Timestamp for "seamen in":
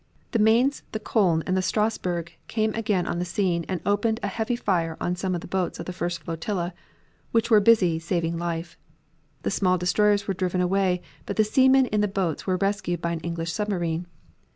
11.43-12.01